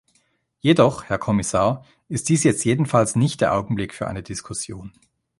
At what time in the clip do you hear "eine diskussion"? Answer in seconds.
4.07-4.93